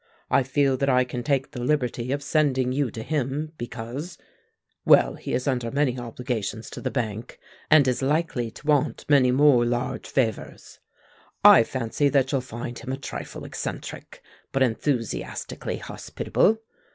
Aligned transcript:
I 0.31 0.41
feel 0.41 0.77
that 0.77 0.89
I 0.89 1.03
can 1.03 1.21
take 1.21 1.51
the 1.51 1.61
liberty 1.63 2.11
of 2.11 2.23
sending 2.23 2.71
you 2.71 2.89
to 2.89 3.03
him, 3.03 3.51
because 3.59 4.17
well, 4.83 5.13
he 5.13 5.31
is 5.35 5.47
under 5.47 5.69
many 5.69 5.99
obligations 5.99 6.71
to 6.71 6.81
the 6.81 6.89
bank, 6.89 7.37
and 7.69 7.87
is 7.87 8.01
likely 8.01 8.49
to 8.49 8.65
want 8.65 9.05
many 9.07 9.29
more 9.29 9.63
large 9.63 10.07
favors. 10.07 10.79
I 11.45 11.61
fancy 11.63 12.09
that 12.09 12.31
you'll 12.31 12.41
find 12.41 12.79
him 12.79 12.91
a 12.91 12.97
trifle 12.97 13.45
eccentric, 13.45 14.23
but 14.51 14.63
enthusiastically 14.63 15.77
hospitable. 15.77 16.57